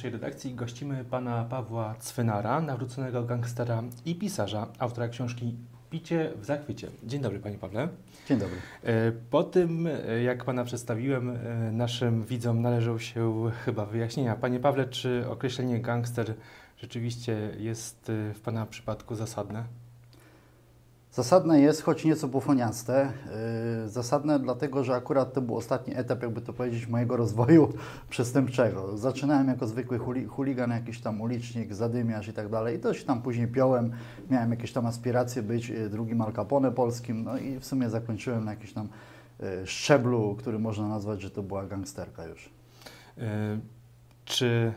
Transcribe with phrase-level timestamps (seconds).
[0.00, 5.54] naszej redakcji gościmy pana Pawła Cwynara, nawróconego gangstera i pisarza, autora książki
[5.90, 6.88] Picie w zachwycie.
[7.04, 7.88] Dzień dobry panie Pawle.
[8.28, 8.56] Dzień dobry.
[8.82, 14.36] E, po tym, e, jak pana przedstawiłem, e, naszym widzom należą się chyba wyjaśnienia.
[14.36, 16.34] Panie Pawle, czy określenie gangster
[16.78, 19.64] rzeczywiście jest w pana przypadku zasadne?
[21.12, 23.12] Zasadne jest, choć nieco bufoniaste.
[23.82, 27.72] Yy, zasadne dlatego, że akurat to był ostatni etap, jakby to powiedzieć, mojego rozwoju
[28.10, 28.98] przestępczego.
[28.98, 32.76] Zaczynałem jako zwykły huli chuligan, jakiś tam ulicznik, zadymiarz i tak dalej.
[32.76, 33.92] I to się tam później piąłem.
[34.30, 37.24] Miałem jakieś tam aspiracje być y, drugim Al Capone polskim.
[37.24, 38.88] No i w sumie zakończyłem na jakimś tam
[39.40, 42.50] y, szczeblu, który można nazwać, że to była gangsterka już.
[43.16, 43.24] Yy,
[44.24, 44.72] czy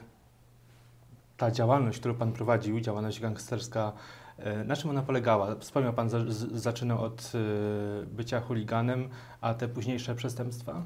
[1.38, 3.94] ta działalność, którą Pan prowadził, działalność gangsterska,
[4.66, 5.56] na czym ona polegała?
[5.60, 9.10] Wspomniał Pan, że zaczynał od e, bycia chuliganem,
[9.42, 10.84] a te późniejsze przestępstwa?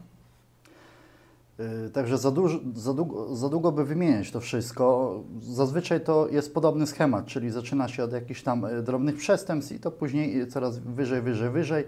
[1.59, 5.15] E, także za, dużo, za, długo, za długo by wymieniać to wszystko.
[5.41, 9.91] Zazwyczaj to jest podobny schemat, czyli zaczyna się od jakichś tam drobnych przestępstw i to
[9.91, 11.85] później coraz wyżej, wyżej, wyżej.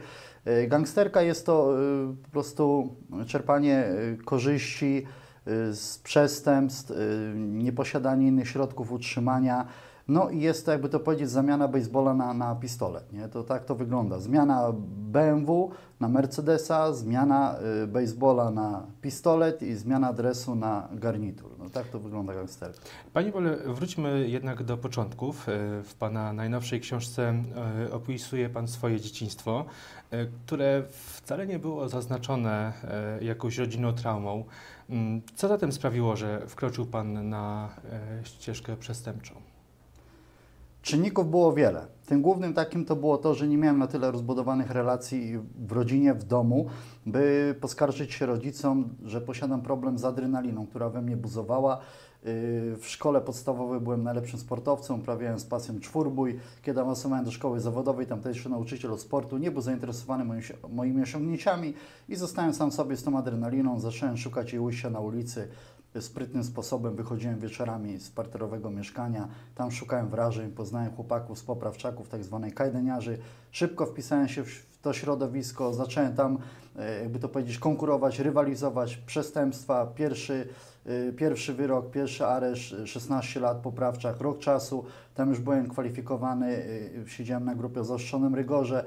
[0.67, 1.73] Gangsterka jest to
[2.23, 2.95] po prostu
[3.27, 3.87] czerpanie
[4.25, 5.05] korzyści
[5.71, 6.91] z przestępstw,
[7.35, 9.67] nieposiadanie innych środków utrzymania,
[10.09, 13.13] no i jest to, jakby to powiedzieć, zamiana baseballa na, na pistolet.
[13.13, 13.27] Nie?
[13.27, 14.19] To tak to wygląda.
[14.19, 21.51] Zmiana BMW na Mercedesa, zmiana y, baseballa na pistolet i zmiana dresu na garnitur.
[21.59, 22.71] No tak to wygląda gangster.
[23.13, 25.49] Panie Pole, wróćmy jednak do początków.
[25.49, 27.43] Y, w Pana najnowszej książce
[27.87, 29.65] y, opisuje Pan swoje dzieciństwo,
[30.13, 32.73] y, które wcale nie było zaznaczone
[33.21, 34.43] jakąś rodzinną traumą.
[34.89, 37.69] Mm, co zatem sprawiło, że wkroczył Pan na
[38.23, 39.35] ścieżkę przestępczą?
[40.89, 41.87] Czynników było wiele.
[42.05, 46.13] Tym głównym takim to było to, że nie miałem na tyle rozbudowanych relacji w rodzinie,
[46.13, 46.65] w domu,
[47.05, 51.77] by poskarżyć się rodzicom, że posiadam problem z adrenaliną, która we mnie buzowała.
[51.77, 56.39] Y, w szkole podstawowej byłem najlepszym sportowcem, uprawiałem z pasją czwórbój.
[56.63, 61.73] Kiedy awansowałem do szkoły zawodowej, tamtejszy nauczyciel od sportu nie był zainteresowany moim, moimi osiągnięciami
[62.09, 63.79] i zostałem sam sobie z tą adrenaliną.
[63.79, 65.47] Zacząłem szukać jej ujścia na ulicy
[65.99, 72.23] sprytnym sposobem wychodziłem wieczorami z parterowego mieszkania, tam szukałem wrażeń, poznałem chłopaków z poprawczaków, tak
[72.23, 73.17] zwanej kajdeniarzy.
[73.51, 76.37] Szybko wpisałem się w to środowisko, zacząłem tam,
[76.79, 80.47] e, jakby to powiedzieć, konkurować, rywalizować, przestępstwa, pierwszy,
[80.85, 84.85] e, pierwszy wyrok, pierwszy areszt, 16 lat poprawczak, rok czasu,
[85.15, 86.65] tam już byłem kwalifikowany,
[87.05, 88.85] e, siedziałem na grupie o zaostrzonym rygorze,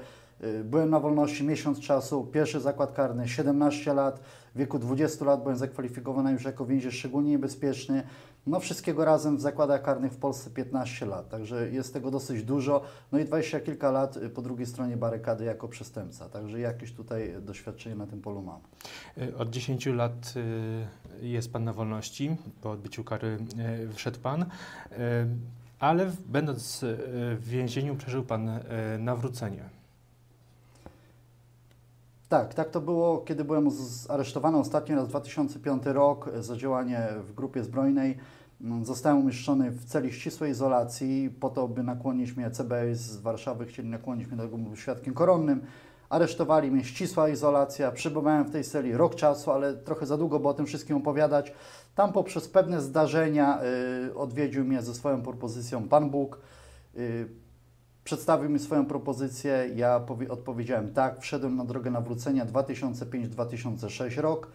[0.63, 4.19] byłem na wolności miesiąc czasu, pierwszy zakład karny 17 lat,
[4.55, 8.03] w wieku 20 lat byłem zakwalifikowany już jako więzień szczególnie niebezpieczny.
[8.47, 12.81] No wszystkiego razem w zakładach karnych w Polsce 15 lat, także jest tego dosyć dużo.
[13.11, 17.35] No i 20 kilka lat y, po drugiej stronie barykady jako przestępca, także jakieś tutaj
[17.41, 18.59] doświadczenie na tym polu mam.
[19.17, 20.33] Y, od 10 lat
[21.21, 23.37] jest Pan na wolności, po odbyciu kary
[23.93, 24.45] wszedł Pan
[25.79, 26.85] ale będąc
[27.39, 28.59] w więzieniu przeżył Pan
[28.99, 29.63] nawrócenie.
[32.33, 33.69] Tak, tak to było, kiedy byłem
[34.09, 38.17] aresztowany ostatni raz 2005 rok za działanie w grupie zbrojnej.
[38.61, 43.65] Mm, zostałem umieszczony w celi ścisłej izolacji po to, by nakłonić mnie CBS z Warszawy,
[43.65, 45.61] chcieli nakłonić mnie do tego, był świadkiem koronnym.
[46.09, 50.49] Aresztowali mnie, ścisła izolacja, przebywałem w tej celi rok czasu, ale trochę za długo, bo
[50.49, 51.53] o tym wszystkim opowiadać.
[51.95, 53.59] Tam poprzez pewne zdarzenia
[54.09, 56.39] y, odwiedził mnie ze swoją propozycją Pan Bóg.
[56.95, 57.42] Y,
[58.03, 64.47] Przedstawił mi swoją propozycję, ja odpowiedziałem tak, wszedłem na drogę nawrócenia 2005-2006 rok.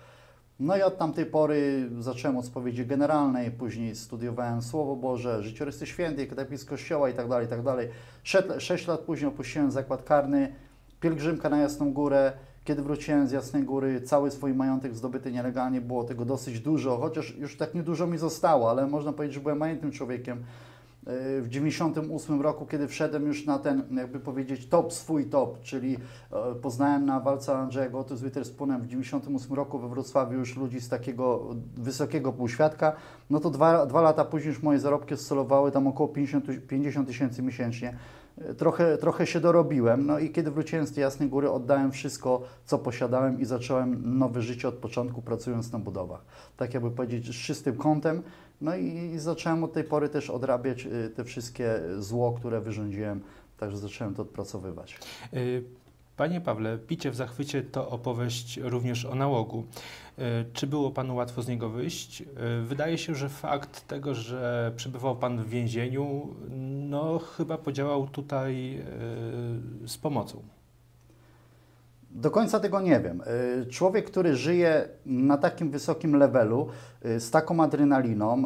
[0.61, 6.29] No i od tamtej pory zacząłem od spowiedzi generalnej, później studiowałem Słowo Boże, życiorysy świętych,
[6.29, 7.89] katechizm Kościoła itd., tak itd.
[8.33, 10.55] Tak sześć lat później opuściłem zakład karny,
[11.01, 12.33] pielgrzymka na Jasną Górę.
[12.65, 17.37] Kiedy wróciłem z Jasnej Góry, cały swój majątek zdobyty nielegalnie, było tego dosyć dużo, chociaż
[17.37, 20.45] już tak niedużo mi zostało, ale można powiedzieć, że byłem majątnym człowiekiem
[21.43, 25.97] w 98 roku, kiedy wszedłem już na ten, jakby powiedzieć, top, swój top, czyli
[26.33, 30.81] e, poznałem na walce Andrzeja Goty z Witherspoonem w 98 roku we Wrocławiu już ludzi
[30.81, 32.93] z takiego wysokiego półświadka,
[33.31, 36.09] no to dwa, dwa lata później już moje zarobki oscylowały tam około
[36.69, 37.97] 50 tysięcy miesięcznie.
[38.59, 42.79] Trochę, trochę się dorobiłem, no i kiedy wróciłem z tej Jasnej Góry, oddałem wszystko, co
[42.79, 46.25] posiadałem i zacząłem nowe życie od początku, pracując na budowach.
[46.57, 48.23] Tak jakby powiedzieć, z czystym kątem,
[48.61, 53.21] no i zacząłem od tej pory też odrabiać y, te wszystkie zło, które wyrządziłem,
[53.59, 54.99] także zacząłem to odpracowywać.
[56.19, 59.65] Panie Pawle, Picie w zachwycie to opowieść również o nałogu.
[60.19, 60.23] Y,
[60.53, 62.23] czy było Panu łatwo z niego wyjść?
[62.63, 66.35] Wydaje się, że fakt tego, że przebywał Pan w więzieniu,
[66.89, 68.85] no chyba podziałał tutaj
[69.87, 70.43] z pomocą.
[72.11, 73.23] Do końca tego nie wiem.
[73.71, 76.69] Człowiek, który żyje na takim wysokim levelu,
[77.03, 78.43] z taką adrenaliną,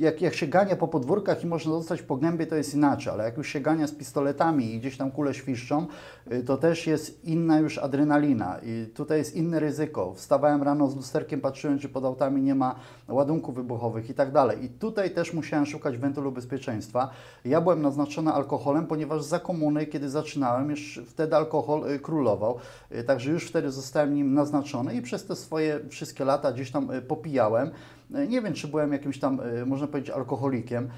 [0.00, 3.24] jak, jak się gania po podwórkach i można dostać po gębie, to jest inaczej, ale
[3.24, 5.86] jak już się gania z pistoletami i gdzieś tam kule świszczą,
[6.32, 10.14] y, to też jest inna już adrenalina i tutaj jest inne ryzyko.
[10.14, 12.74] Wstawałem rano z lusterkiem, patrzyłem, czy pod autami nie ma
[13.08, 14.64] ładunków wybuchowych i tak dalej.
[14.64, 17.10] I tutaj też musiałem szukać wentylu bezpieczeństwa.
[17.44, 22.58] Ja byłem naznaczony alkoholem, ponieważ za komuny, kiedy zaczynałem, już wtedy alkohol y, królował,
[22.92, 26.88] y, także już wtedy zostałem nim naznaczony i przez te swoje wszystkie lata gdzieś tam
[27.08, 27.70] popijałem.
[28.14, 30.88] E, nie wiem, czy byłem jakimś tam, e, można powiedzieć, alkoholikiem,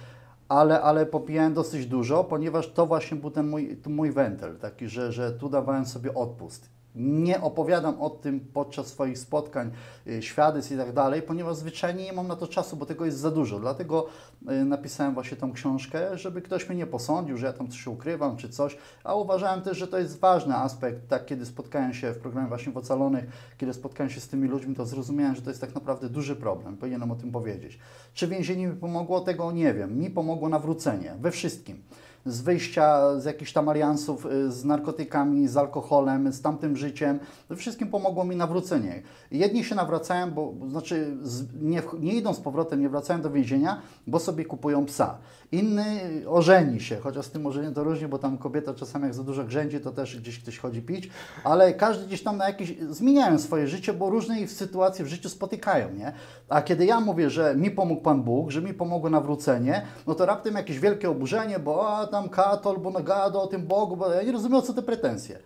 [0.49, 5.13] ale, ale popijałem dosyć dużo, ponieważ to właśnie był ten mój, mój wentyl, taki, że,
[5.13, 6.80] że tu dawałem sobie odpust.
[6.95, 9.71] Nie opowiadam o tym podczas swoich spotkań,
[10.07, 13.19] y, świadectw i tak dalej, ponieważ zwyczajnie nie mam na to czasu, bo tego jest
[13.19, 13.61] za dużo.
[13.61, 14.07] Dlatego
[14.51, 18.37] y, napisałem właśnie tą książkę, żeby ktoś mnie nie posądził, że ja tam coś ukrywam
[18.37, 22.19] czy coś, a uważałem też, że to jest ważny aspekt, tak kiedy spotkałem się w
[22.19, 23.25] programie właśnie w Ocalonych,
[23.59, 26.77] kiedy spotkałem się z tymi ludźmi, to zrozumiałem, że to jest tak naprawdę duży problem,
[26.77, 27.79] powinienem o tym powiedzieć.
[28.15, 29.21] Czy więzienie mi pomogło?
[29.21, 29.99] Tego nie wiem.
[29.99, 31.83] Mi pomogło nawrócenie, we wszystkim
[32.27, 37.19] z wyjścia z jakichś tam aliansów y, z narkotykami, z alkoholem, z tamtym życiem.
[37.49, 39.03] To wszystkim pomogło mi nawrócenie.
[39.31, 41.17] Jedni się nawracają, bo znaczy
[41.61, 45.19] nie, nie idą z powrotem, nie wracają do więzienia, bo sobie kupują psa.
[45.53, 49.25] Inny ożeni się, chociaż z tym ożeniem to różnie, bo tam kobieta czasami jak za
[49.25, 51.11] dużo grzędzi, to też gdzieś ktoś chodzi pić,
[51.45, 55.29] ale każdy gdzieś tam na jakieś, zmieniają swoje życie, bo różne ich sytuacje w życiu
[55.29, 56.13] spotykają, nie?
[56.49, 60.27] A kiedy ja mówię, że mi pomógł Pan Bóg, że mi pomogło nawrócenie, no to
[60.27, 64.33] raptem jakieś wielkie oburzenie, bo tam katol, bo nagado o tym Bogu, bo ja nie
[64.33, 65.39] rozumiem o co te pretensje.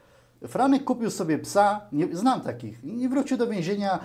[0.49, 3.99] Franek kupił sobie psa, nie, znam takich, nie wrócił do więzienia,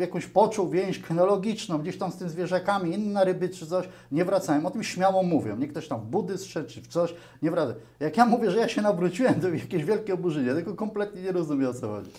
[0.00, 4.66] jakąś poczuł więź kinologiczną, gdzieś tam z tym zwierzakami, inne ryby czy coś, nie wracałem.
[4.66, 5.56] O tym śmiało mówią.
[5.56, 7.74] Nie ktoś tam w szedł czy w coś, nie wraca.
[8.00, 11.70] Jak ja mówię, że ja się nawróciłem, to jakieś wielkie oburzenie, tylko kompletnie nie rozumiem
[11.70, 12.10] o co chodzi.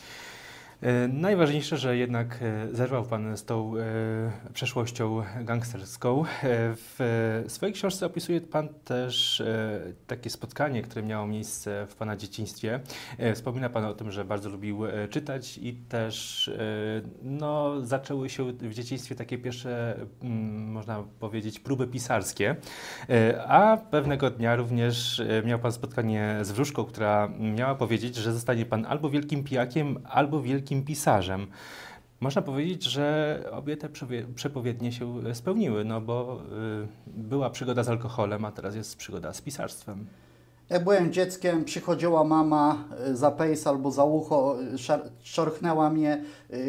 [0.84, 3.82] E, najważniejsze, że jednak e, zerwał Pan z tą e,
[4.54, 6.24] przeszłością gangsterską.
[6.76, 9.44] W swojej książce opisuje Pan też
[10.08, 12.80] takie spotkanie, które miało miejsce w Pana dzieciństwie.
[13.36, 16.52] Wspomina Pan o tym, że bardzo lubił czytać i też
[17.22, 22.56] no, zaczęły się w dzieciństwie takie pierwsze, mm, można powiedzieć, próby pisarskie.
[23.48, 28.86] A pewnego dnia również miał Pan spotkanie z wróżką, która miała powiedzieć, że zostanie Pan
[28.86, 31.48] albo wielkim pijakiem, albo wielkim wielkim pisarzem.
[32.20, 33.90] Można powiedzieć, że obie te
[34.36, 36.42] przepowiednie się spełniły, no bo
[36.86, 40.08] y, była przygoda z alkoholem, a teraz jest przygoda z pisarstwem.
[40.70, 44.56] Jak byłem dzieckiem, przychodziła mama y, za pejs albo za ucho,
[45.24, 46.24] szorchnęła mnie,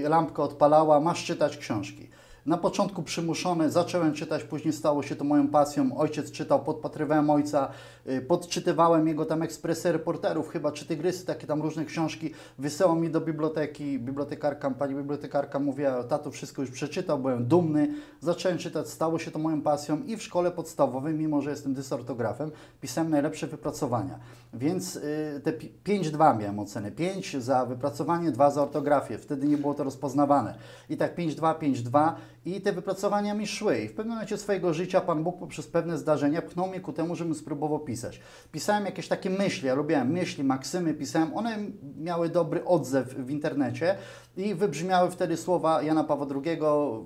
[0.09, 2.09] lampkę odpalała, masz czytać książki.
[2.47, 5.97] Na początku przymuszony, zacząłem czytać, później stało się to moją pasją.
[5.97, 7.69] Ojciec czytał, podpatrywałem ojca,
[8.07, 12.31] y, podczytywałem jego tam ekspresy reporterów, chyba czy tygrysy, takie tam różne książki.
[12.59, 17.89] Wysyłał mi do biblioteki, bibliotekarka, pani bibliotekarka mówiła, tato wszystko już przeczytał, byłem dumny.
[18.21, 22.51] Zacząłem czytać, stało się to moją pasją i w szkole podstawowej, mimo że jestem dysortografem,
[22.81, 24.19] pisałem najlepsze wypracowania.
[24.55, 25.53] Więc y, te
[25.85, 26.91] 5-2 miałem ocenę.
[26.91, 29.19] 5 za wypracowanie, 2 za ortografię.
[29.19, 30.55] Wtedy nie było to rozpoznawane.
[30.89, 32.13] I tak 5-2, 5-2
[32.47, 33.79] i te wypracowania mi szły.
[33.79, 37.17] I w pewnym momencie swojego życia Pan Bóg poprzez pewne zdarzenia pchnął mnie ku temu,
[37.17, 38.21] żebym spróbował pisać.
[38.53, 41.37] Pisałem jakieś takie myśli, ja lubiłem myśli, maksymy, pisałem.
[41.37, 41.59] One
[41.99, 43.97] miały dobry odzew w internecie
[44.37, 46.59] i wybrzmiały wtedy słowa Jana Pawła II,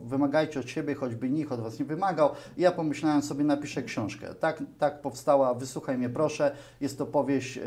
[0.05, 2.31] wymagajcie od siebie, choćby nikt od Was nie wymagał.
[2.57, 4.35] I ja pomyślałem sobie, napiszę książkę.
[4.35, 6.57] Tak, tak powstała Wysłuchaj mnie proszę.
[6.81, 7.63] Jest to powieść y,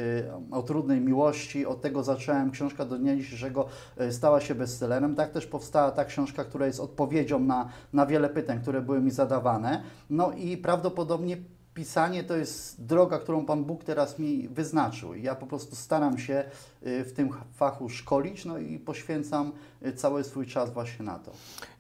[0.52, 1.66] o trudnej miłości.
[1.66, 2.52] Od tego zacząłem.
[2.52, 3.66] Książka do dnia dzisiejszego
[4.02, 5.16] y, stała się bestsellerem.
[5.16, 9.12] Tak też powstała ta książka, która jest odpowiedzią na, na wiele pytań, które były mi
[9.12, 9.84] zadawane.
[10.10, 11.38] No i prawdopodobnie
[11.74, 15.16] pisanie to jest droga, którą Pan Bóg teraz mi wyznaczył.
[15.16, 16.44] Ja po prostu staram się
[16.88, 19.52] y, w tym fachu szkolić, no i poświęcam
[19.86, 21.32] y, cały swój czas właśnie na to.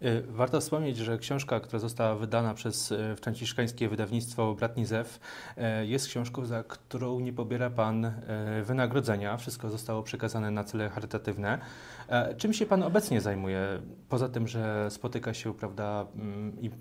[0.01, 5.19] Y, warto wspomnieć, że książka, która została wydana przez franciszkańskie wydawnictwo Bratni Zew,
[5.81, 8.11] jest książką, za którą nie pobiera Pan
[8.63, 9.37] wynagrodzenia.
[9.37, 11.59] Wszystko zostało przekazane na cele charytatywne.
[12.37, 13.81] Czym się Pan obecnie zajmuje?
[14.09, 16.71] Poza tym, że spotyka się, prawda, mm, i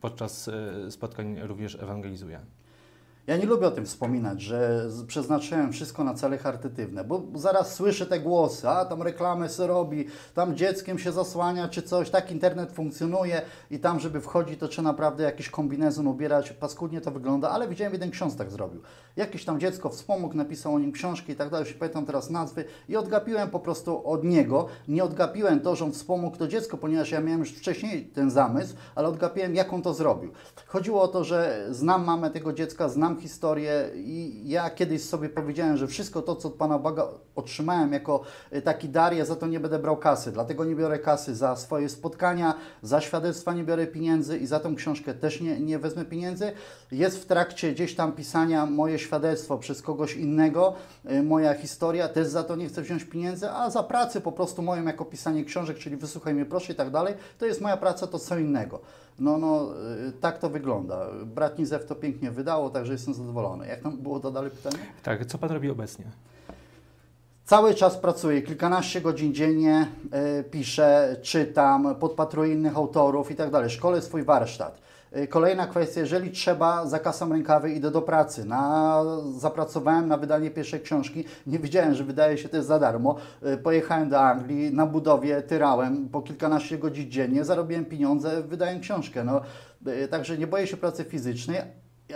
[0.00, 2.40] podczas e, spotkań również ewangelizuje.
[3.26, 8.06] Ja nie lubię o tym wspominać, że przeznaczyłem wszystko na cele charytatywne, bo zaraz słyszę
[8.06, 12.72] te głosy, a tam reklamę se robi, tam dzieckiem się zasłania czy coś, tak internet
[12.72, 17.68] funkcjonuje i tam, żeby wchodzić, to trzeba naprawdę jakiś kombinezon ubierać, paskudnie to wygląda, ale
[17.68, 18.82] widziałem, jeden ksiądz tak zrobił.
[19.16, 22.64] Jakieś tam dziecko wspomógł, napisał o nim książki i tak dalej, już pamiętam teraz nazwy
[22.88, 27.10] i odgapiłem po prostu od niego, nie odgapiłem to, że on wspomógł to dziecko, ponieważ
[27.10, 30.32] ja miałem już wcześniej ten zamysł, ale odgapiłem, jak on to zrobił.
[30.66, 35.76] Chodziło o to, że znam mamę tego dziecka, znam historię i ja kiedyś sobie powiedziałem,
[35.76, 39.46] że wszystko to, co od Pana Boga otrzymałem jako y, taki dar, ja za to
[39.46, 40.32] nie będę brał kasy.
[40.32, 44.76] Dlatego nie biorę kasy za swoje spotkania, za świadectwa nie biorę pieniędzy i za tą
[44.76, 46.52] książkę też nie, nie wezmę pieniędzy.
[46.92, 50.74] Jest w trakcie gdzieś tam pisania moje świadectwo przez kogoś innego,
[51.10, 54.62] y, moja historia, też za to nie chcę wziąć pieniędzy, a za pracę po prostu
[54.62, 58.06] moją jako pisanie książek, czyli wysłuchaj mnie proszę i tak dalej, to jest moja praca,
[58.06, 58.80] to co innego.
[59.18, 59.68] No, no,
[60.08, 61.06] y, tak to wygląda.
[61.24, 63.66] Brat Nizew to pięknie wydało, także jestem zadowolony.
[63.66, 64.84] Jak tam było to dalej pytanie?
[65.02, 66.04] Tak, co Pan robi obecnie?
[67.44, 69.86] Cały czas pracuję, kilkanaście godzin dziennie
[70.40, 73.70] y, piszę, czytam, podpatruję innych autorów i tak dalej.
[73.70, 74.80] Szkolę swój warsztat.
[75.16, 78.44] Y, Kolejna kwestia, jeżeli trzeba, zakasam rękawy, idę do pracy.
[78.44, 79.02] Na,
[79.38, 81.24] zapracowałem na wydanie pierwszej książki.
[81.46, 83.16] Nie wiedziałem, że wydaje się to za darmo.
[83.46, 89.24] Y, Pojechałem do Anglii, na budowie tyrałem po kilkanaście godzin dziennie, zarobiłem pieniądze, wydałem książkę.
[89.24, 89.40] No,
[89.86, 91.60] y, także nie boję się pracy fizycznej.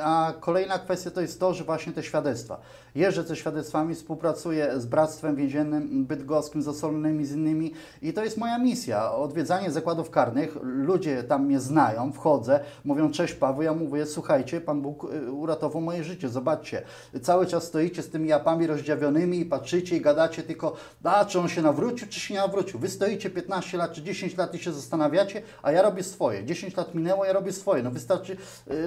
[0.02, 2.60] A kolejna kwestia to jest to, że właśnie te świadectwa.
[2.94, 7.72] Jeżdżę ze świadectwami, współpracuję z Bractwem Więziennym Bydgoskim, z Osolnymi, z innymi
[8.02, 9.12] i to jest moja misja.
[9.12, 14.82] Odwiedzanie zakładów karnych, ludzie tam mnie znają, wchodzę, mówią cześć Paweł, ja mówię słuchajcie, Pan
[14.82, 16.82] Bóg y, uratował moje życie, zobaczcie.
[17.22, 21.48] Cały czas stoicie z tymi japami rozdziawionymi i patrzycie i gadacie tylko, a czy on
[21.48, 22.80] się nawrócił, czy się nie nawrócił.
[22.80, 26.44] Wy stoicie 15 lat czy 10 lat i się zastanawiacie, a ja robię swoje.
[26.44, 27.82] 10 lat minęło, ja robię swoje.
[27.82, 28.36] No wystarczy,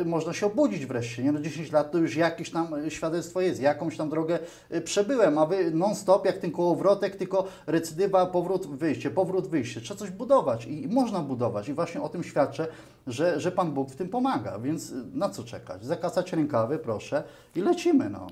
[0.02, 1.32] y, można się obudzić wreszcie, nie?
[1.32, 4.40] No 10 lat to już jakieś tam y, świadectwo jest, jakąś tam drogę
[4.72, 9.82] y, przebyłem, a wy non-stop jak ten kołowrotek, tylko recydywa, powrót, wyjście, powrót, wyjście.
[9.82, 12.68] Trzeba coś budować i można budować i właśnie o tym świadczę,
[13.08, 15.86] że, że Pan Bóg w tym pomaga, więc y, na co czekać?
[15.86, 17.24] Zakasać rękawy, proszę
[17.56, 18.28] i lecimy, no.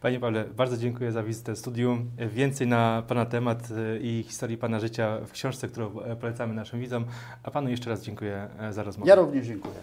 [0.00, 1.98] Panie Pawle, bardzo dziękuję za wizytę w studiu.
[2.32, 3.58] Więcej na Pana temat
[4.00, 7.04] i historii Pana życia w książce, którą e, polecamy naszym widzom.
[7.42, 9.08] A Panu jeszcze raz dziękuję e, za rozmowę.
[9.08, 9.74] Ja również dziękuję.